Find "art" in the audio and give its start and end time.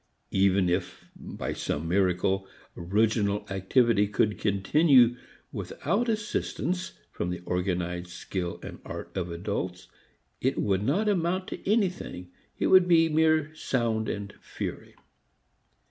8.83-9.15